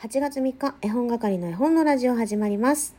[0.00, 2.94] 8月3日、絵本係の絵本のラジオ始まります。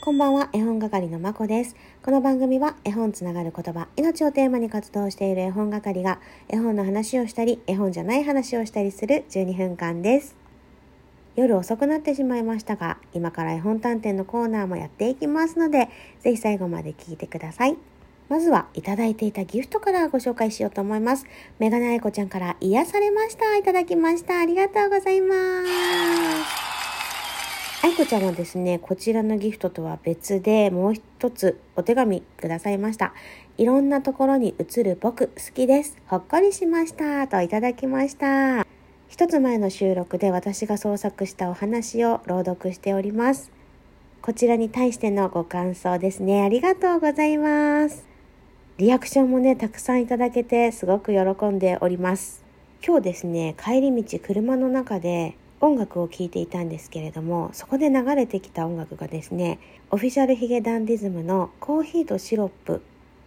[0.00, 1.76] こんばんは、絵本係のまこです。
[2.02, 6.18] この番組は絵本つながる言葉、命をテーマに活動している絵本係が
[6.48, 10.34] 絵本の話をしたり、絵本じゃない話をしたりする12分間です。
[11.36, 15.90] 夜遅くなってしまいましたが、今から絵本探偵のコーナーもやっていきますので、
[16.20, 17.76] ぜひ最後まで聞いてください。
[18.28, 21.26] まずはいただいていたギフトからご紹介しようと思います。
[21.58, 23.56] メガネ愛子ちゃんから癒されました。
[23.56, 24.38] いただきました。
[24.38, 26.68] ありがとうございます。
[27.80, 33.14] 愛子ちゃんはですね、こちらのギフトとは別でもう一つお手紙くださいました。
[33.56, 35.96] いろんなところに映る僕好きです。
[36.06, 37.26] ほっこりしました。
[37.28, 38.66] といただきました。
[39.08, 43.50] 一つ前の収録で私が創作したお話を朗読しております。
[44.20, 46.42] こちらに対してのご感想ですね。
[46.42, 48.07] ありがとうございます。
[48.78, 52.44] リアクションもね、たくさんいただけてすごく喜んでおります。
[52.86, 59.58] 今日ですね、帰り道車の中で音楽を聴いていたんですけれども、そこで流れてきた音楽がですね、
[59.90, 62.80] オフィシャルヒゲダンディズムのコーヒーとシロップ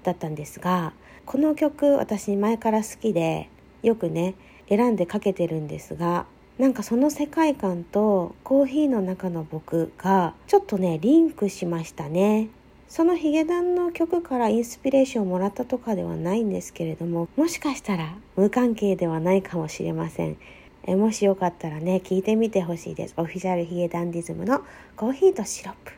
[0.03, 0.93] だったんですが、
[1.25, 3.49] この曲私前から好きで、
[3.83, 4.35] よくね、
[4.69, 6.27] 選んでかけてるんですが、
[6.59, 12.47] なんかその世界観とコーヒーの中の僕がちょっとね、リンクしましたね。
[12.91, 20.35] そのヒゲダンの曲からインスピレーションをもらったとかではないんですけれども、もしかしたら無関係ではないかもしれません。
[20.83, 23.13] えもしよかったらね、聞いてみてほしいです。
[23.15, 24.61] オフィシャルヒゲダンディズムの
[24.97, 25.93] コーヒーとシロップ。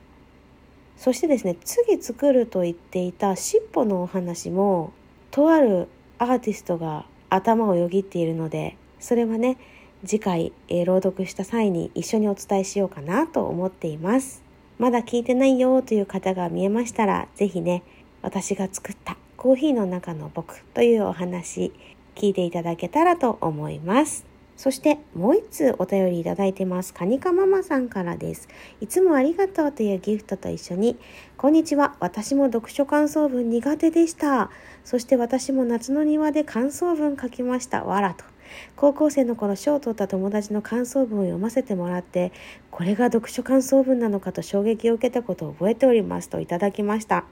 [0.96, 4.94] そしてですね、次作ると言っていた尻尾のお話も、
[5.32, 5.88] とある
[6.20, 9.58] アーティストが頭をよぎっているので、それはね、
[10.06, 14.43] 次回、えー朗読した際に一緒にお伝えしようかなと思っています。
[14.80, 17.84] まだ聞いてないよという方が見えましたら、ぜひね、
[18.22, 21.72] 私が作ったコーヒーの中の僕というお話、
[22.16, 24.26] 聞いていただけたらと思います。
[24.56, 26.94] そしてもう一通お便りいただいてます。
[26.94, 28.48] カニカママさんからです。
[28.82, 30.98] いつもありがとうというギフトと一緒に、
[31.38, 31.96] こんにちは。
[32.00, 34.52] 私も読書感想文苦手でした。
[34.84, 37.84] そして私も夏の庭で感想文書きました。
[37.84, 38.33] わらと。
[38.76, 42.32] 高校生の頃賞を取った友達の感想文を読ませてもらって
[42.72, 47.26] これが読書感想文なのかと衝撃を受けたことを覚えておりますといただきました。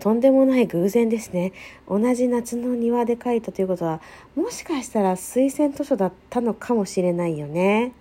[0.00, 1.52] とんでもない偶然ですね。
[1.88, 4.00] 同じ夏の庭で書いたということは
[4.34, 7.92] もしかしたら推薦図書だったのかもしれないよね。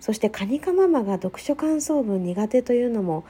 [0.00, 3.24] そしてカニカママが読書感想文苦手というのも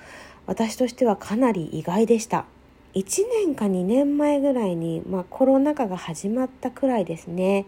[0.46, 2.46] 私としてはかなり意外でした。
[2.94, 7.66] 1年か2年前ぐらいに、まあ、コロナ禍が始まったくらいですね。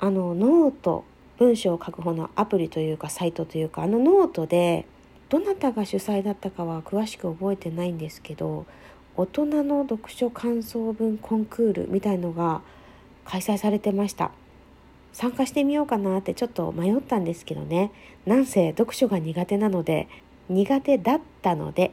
[0.00, 1.04] あのノート
[1.38, 4.86] 文章を書く方のアプリというかサイトというかあのノートで
[5.28, 8.66] どなたが主催だったかは詳しく覚えてないんですけど
[9.16, 12.62] 大人の読書感想文コンクールみたいのが
[13.24, 14.30] 開催されてました。
[15.12, 17.90] 参加してみようかなってちょっと迷ったんですけどね。
[18.26, 20.06] なんせ読書が苦手なので
[20.48, 21.92] 苦手だったので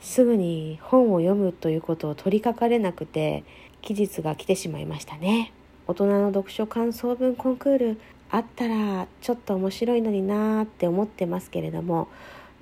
[0.00, 3.44] すぐに本を読むということを取りかかれなくて
[3.82, 5.52] 期日が来てしまいましたね。
[5.86, 8.00] 大人の読書感想文コンクール
[8.30, 12.08] あったらちょっと面白いのになーって思ってますけれども、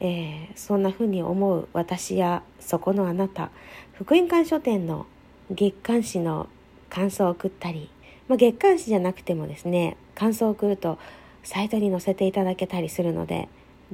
[0.01, 3.51] えーそんな風に思う私やそこのあなた
[3.95, 5.07] 福音館書店の
[5.51, 6.49] 月刊誌の
[6.89, 7.91] 感想を送ったり、
[8.29, 10.99] まあ、月刊誌じゃなくてもですね感想を送ると
[11.43, 13.49] サイトに載せていただけたりするので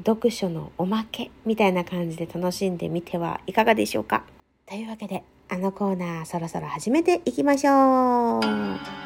[0.04, 4.24] 読書のおまけみたいな感じで楽しんでみてはいかがでしょうか。
[4.66, 9.05] というわけであのコーナーそろそろ始めていきましょう。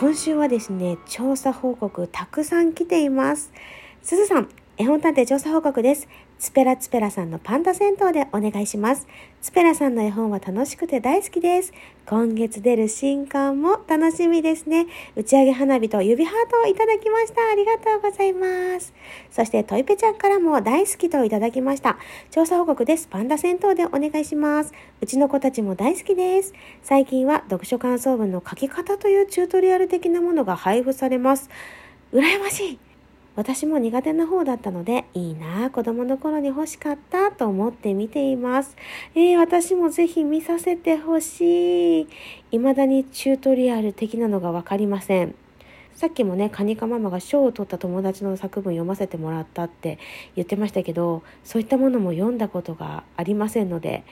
[0.00, 3.52] 今週はですね調査報告たくさん来ています。
[4.00, 6.06] すずさん絵本探偵調査報告です。
[6.38, 9.08] ツペラツペラさんのパンダ銭湯でお願いします。
[9.42, 11.72] ツペラさんの絵本は楽しくて大好きです。
[12.06, 14.86] 今月出る新刊も楽しみですね。
[15.16, 17.42] 打ち上げ花火と指ハートをいただきました。
[17.50, 18.94] ありがとうございます。
[19.32, 21.98] そしてトイペちゃんからも大好きといただきました。
[22.30, 23.08] 調査報告です。
[23.08, 24.72] パンダ銭湯でお願いします。
[25.00, 26.54] うちの子たちも大好きです。
[26.82, 31.50] 最近は読書感想文の書き方というチュートリアル的なものが配布されます。
[32.12, 32.87] 羨ましい。
[33.38, 38.76] 私も苦手な方だったのでいいな子供の頃に欲しかったと思って見ています、
[39.14, 42.08] えー、私もぜひ見させてほしい。
[42.50, 45.36] 未だにチュートリアル的なのが分かりません。
[45.94, 50.00] さっきもねカニカママが賞を取った友達の作文読ませてもらったって
[50.34, 54.02] 言ってましたけどそういったものも読んだことがありませんので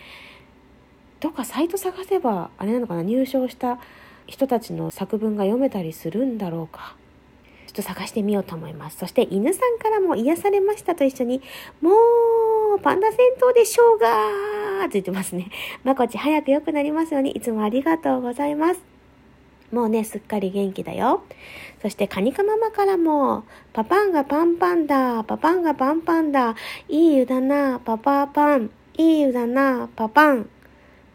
[1.19, 3.81] どっかサイト探せばあれなのかな入賞した
[4.28, 6.94] 人たちの作文が読めたりするんだろうか。
[7.76, 8.99] と探してみようと思います。
[8.99, 11.43] そして犬さんからも癒されましたと一緒に、
[11.81, 11.90] も
[12.76, 13.19] もパンダ銭
[13.49, 15.50] 湯でしょうがーって言ってますね。
[15.82, 18.81] まこち早く良くなりますように、いつもありがとうございます。
[19.73, 21.23] もうね、すっかり元気だよ。
[21.82, 26.55] そして、カニカママからも、パパンがパンパンだ、パパンがパンパンだ、
[26.88, 30.49] いい湯だな、パパパン、いい湯だな、パパン。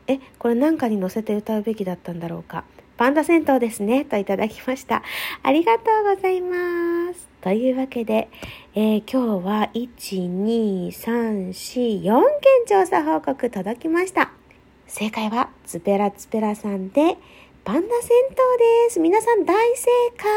[0.08, 2.66] え、これなんかに乗せて歌うべきだったんだろうか。
[3.02, 5.02] パンダ銭湯ですね、といただきました。
[5.42, 7.28] ありがとうございます。
[7.42, 8.30] というわけで、
[8.76, 9.90] えー、今日は1、
[10.46, 12.22] 2、3、4、4件
[12.68, 14.32] 調査報告届きました。
[14.86, 17.18] 正解は、ツペラツペラさんで、
[17.64, 18.36] パンダ銭湯
[18.86, 19.00] です。
[19.00, 20.28] 皆さん大正解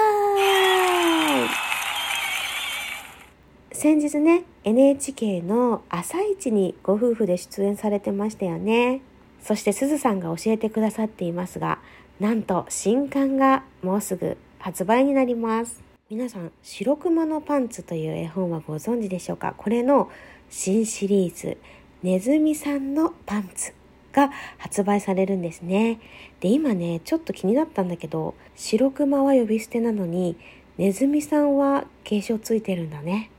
[3.72, 9.02] 先日ね、NHK の朝一にご夫婦で出演されてましたよね。
[9.43, 11.78] そしてすずさんが教えてくださっていますが、
[12.20, 15.82] なんと新刊がもうすぐ発売になります。
[16.08, 19.55] 皆さん、白熊のパンツという絵本はご存知でしょうか？
[19.56, 20.08] これの
[20.49, 21.58] 新シリーズ、
[22.05, 23.75] ネズミさんのパンツ
[24.12, 25.99] が発売されるんですね。
[26.38, 30.37] で、今ね、ちょっと気になったんだけど、白熊は呼び捨てなのに、
[30.78, 33.31] ネズミさんは継承ついてるんだね。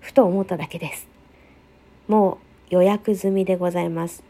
[0.00, 1.08] ふと思っただけです。
[2.06, 2.38] も
[2.70, 4.22] う予約済みでございます。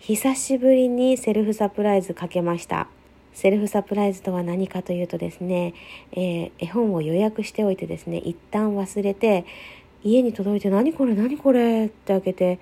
[0.00, 2.88] 久しぶりにセルフサプライズかけました。
[3.34, 5.74] セルフサプライズとは何かというとですね、
[6.12, 9.44] えー、絵本を予約しておいてですね、一旦忘れて、
[10.02, 12.58] 家に届いて何これ何これって開けて、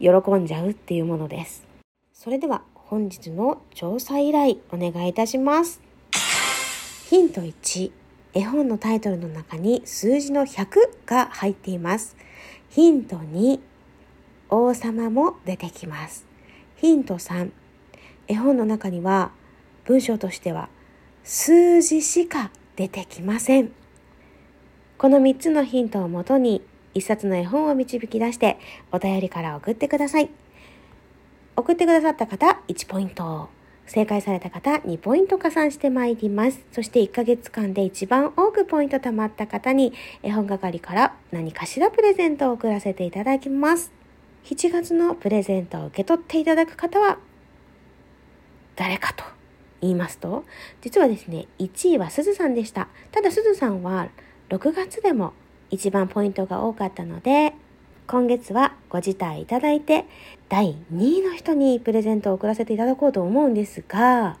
[0.00, 1.66] 喜んじゃうっていうものです。
[2.12, 5.80] それでは本日の調査依頼お願いいたします。
[7.08, 7.90] ヒント1、
[8.34, 10.66] 絵本のタイトルの中に数字の100
[11.06, 12.18] が入っています。
[12.68, 13.60] ヒント2、
[14.50, 16.31] 王様も出てきます。
[16.82, 17.52] ヒント3、
[18.26, 19.30] 絵本の中には
[19.84, 20.68] 文章としては
[21.22, 23.70] 数字しか出てきません。
[24.98, 26.60] この3つのヒントをもとに
[26.92, 28.58] 一冊の絵本を導き出して
[28.90, 30.30] お便りから送ってください。
[31.54, 33.48] 送ってくださった方1ポイント。
[33.86, 36.66] 正解された方2ポイント加算してまいります。
[36.72, 39.92] そして1ヶ月間で一番多くポイント貯まった方に
[40.24, 44.01] 絵本係から何かしらプレゼントを送らせていただきます。
[44.44, 47.18] 7月のプレゼントを受け取っていただく方は
[48.76, 49.24] 誰かと
[49.80, 50.44] 言いますと、
[50.80, 52.88] 実はですね、1位はすずさんでした。
[53.10, 54.08] ただすずさんは
[54.48, 55.32] 6月でも
[55.70, 57.54] 一番ポイントが多かったので、
[58.06, 60.06] 今月はご辞退いただいて、
[60.48, 64.38] 第2位の人にプレゼントを送らせていただこうと思うんですが、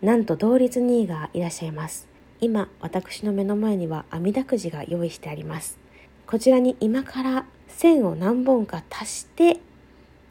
[0.00, 2.08] なんと同率2位がいらっしゃいます。
[2.40, 5.78] 今、私の目の前には網だくじが用意してあります。
[6.26, 9.60] こちらに今から線を何本か足して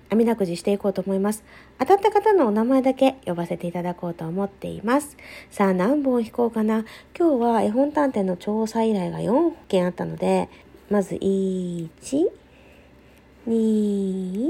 [0.09, 1.43] 網だくじしていこうと思います。
[1.79, 5.17] 当たった方のお名前だけ呼ばせていただこうと思っています。
[5.51, 6.85] さあ、何本引こうかな。
[7.17, 10.49] 今日は絵本探偵の調査依頼が4件あったので、
[10.89, 11.89] まず、1、
[13.47, 14.49] 2、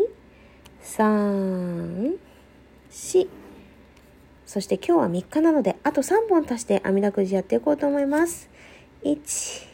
[0.83, 2.17] 3、
[2.91, 3.27] 4。
[4.45, 8.49] そして今日は3日なので、あと3本足して網だくじやっていこうと思います。
[9.03, 9.67] 1、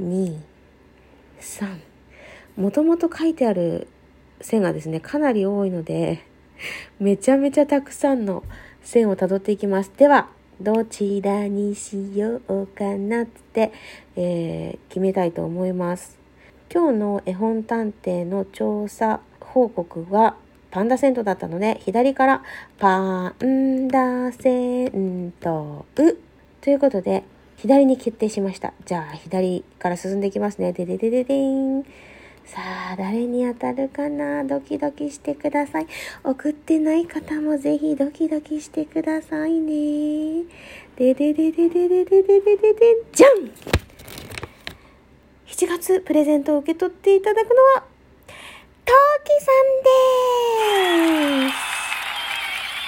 [0.00, 0.38] 2、
[1.40, 1.95] 3。
[2.56, 3.86] もともと書いてある
[4.40, 6.20] 線がですね、かなり多いので、
[6.98, 8.42] めちゃめちゃたくさんの
[8.82, 9.92] 線をたどっていきます。
[9.96, 10.28] では、
[10.60, 13.72] どちらにしようかなって、
[14.16, 16.18] えー、決めたいと思います。
[16.72, 20.36] 今日の絵本探偵の調査報告は
[20.70, 22.42] パンダ銭湯だったので、左から
[22.78, 27.22] パンダ銭湯ということで、
[27.56, 28.72] 左に決定しました。
[28.84, 30.72] じゃあ、左から進んでいきますね。
[30.72, 31.84] でででででん。
[32.46, 32.62] さ
[32.92, 34.44] あ、誰に当たるかな？
[34.44, 35.86] ドキドキしてください。
[36.22, 40.44] 送ってない方もぜひドキドキしてくださいね。
[40.96, 43.30] でででででででででででじゃん
[45.48, 47.84] !7 月プレゼントを受け取っていただくのは、
[48.84, 51.75] トウキさんです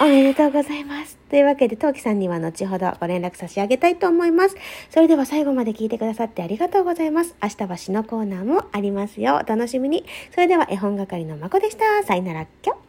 [0.01, 1.17] おめでとうございます。
[1.29, 4.55] というわけで、トウキさんには後ほどご連絡差し上げたいと思います。
[4.89, 7.35] それでは最後まで聞いてくださってありがとうございます。
[7.43, 9.41] 明日は詩のコーナーもありますよ。
[9.43, 10.05] お楽しみに。
[10.33, 12.03] それでは絵本係のまこでした。
[12.05, 12.88] さよなら、きょ。